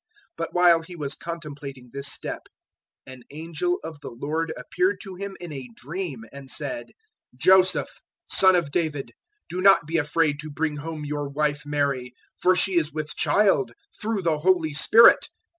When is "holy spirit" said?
14.39-15.29